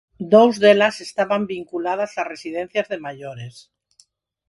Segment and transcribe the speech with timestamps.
[0.33, 3.55] Dous delas estaban vinculadas a residencias de maiores.